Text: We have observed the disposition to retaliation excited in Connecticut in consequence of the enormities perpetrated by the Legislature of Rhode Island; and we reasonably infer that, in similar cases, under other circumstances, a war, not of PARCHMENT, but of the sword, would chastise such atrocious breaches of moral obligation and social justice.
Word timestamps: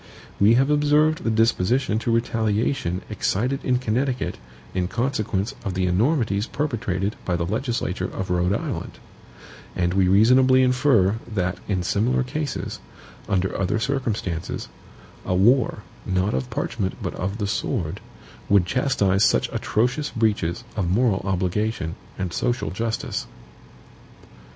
We 0.39 0.55
have 0.55 0.71
observed 0.71 1.23
the 1.23 1.29
disposition 1.29 1.99
to 1.99 2.11
retaliation 2.11 3.03
excited 3.07 3.63
in 3.63 3.77
Connecticut 3.77 4.39
in 4.73 4.87
consequence 4.87 5.53
of 5.63 5.75
the 5.75 5.85
enormities 5.85 6.47
perpetrated 6.47 7.15
by 7.23 7.35
the 7.35 7.45
Legislature 7.45 8.07
of 8.11 8.31
Rhode 8.31 8.51
Island; 8.53 8.97
and 9.75 9.93
we 9.93 10.07
reasonably 10.07 10.63
infer 10.63 11.17
that, 11.31 11.59
in 11.67 11.83
similar 11.83 12.23
cases, 12.23 12.79
under 13.29 13.55
other 13.55 13.77
circumstances, 13.77 14.69
a 15.23 15.35
war, 15.35 15.83
not 16.03 16.33
of 16.33 16.49
PARCHMENT, 16.49 16.95
but 17.03 17.13
of 17.13 17.37
the 17.37 17.45
sword, 17.45 17.99
would 18.49 18.65
chastise 18.65 19.23
such 19.23 19.49
atrocious 19.53 20.09
breaches 20.09 20.63
of 20.75 20.89
moral 20.89 21.21
obligation 21.25 21.93
and 22.17 22.33
social 22.33 22.71
justice. 22.71 23.27